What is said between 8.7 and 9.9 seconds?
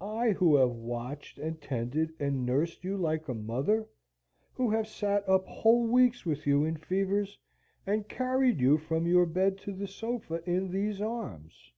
from your bed to the